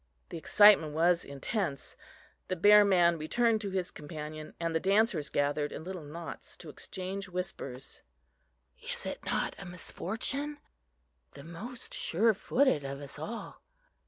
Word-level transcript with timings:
The 0.29 0.37
excitement 0.39 0.93
was 0.95 1.23
intense. 1.23 1.95
The 2.47 2.55
bear 2.55 2.83
man 2.83 3.19
returned 3.19 3.61
to 3.61 3.69
his 3.69 3.91
companion, 3.91 4.55
and 4.59 4.73
the 4.73 4.79
dancers 4.79 5.29
gathered 5.29 5.71
in 5.71 5.83
little 5.83 6.01
knots 6.01 6.57
to 6.57 6.69
exchange 6.69 7.29
whispers. 7.29 8.01
"Is 8.81 9.05
it 9.05 9.23
not 9.23 9.55
a 9.59 9.65
misfortune?" 9.65 10.57
"The 11.35 11.43
most 11.43 11.93
surefooted 11.93 12.83
of 12.83 12.99
us 12.99 13.19
all!" 13.19 13.61